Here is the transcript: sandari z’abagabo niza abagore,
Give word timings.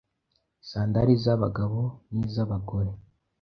sandari 0.69 1.13
z’abagabo 1.23 1.79
niza 2.13 2.39
abagore, 2.45 2.91